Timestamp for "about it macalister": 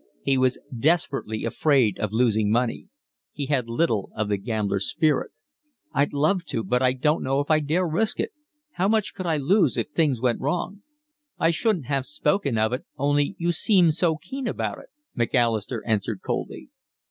14.47-15.83